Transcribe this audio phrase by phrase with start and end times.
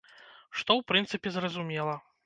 [0.61, 1.95] Што, у прынцыпе, зразумела.